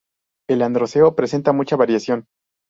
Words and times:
El 0.49 0.63
androceo 0.63 1.13
presenta 1.15 1.53
mucha 1.53 1.75
variación. 1.75 2.25